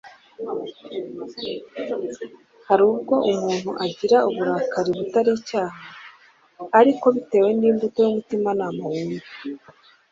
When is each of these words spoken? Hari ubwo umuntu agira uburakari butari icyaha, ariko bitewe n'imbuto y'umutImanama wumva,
Hari 2.67 2.83
ubwo 2.91 3.15
umuntu 3.31 3.69
agira 3.85 4.17
uburakari 4.29 4.89
butari 4.97 5.29
icyaha, 5.39 5.79
ariko 6.79 7.05
bitewe 7.15 7.49
n'imbuto 7.59 7.97
y'umutImanama 8.01 8.83
wumva, 8.93 9.29